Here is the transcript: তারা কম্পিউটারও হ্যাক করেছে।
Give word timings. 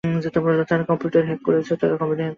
তারা 0.69 0.83
কম্পিউটারও 0.83 1.27
হ্যাক 1.27 1.39
করেছে। 1.47 1.73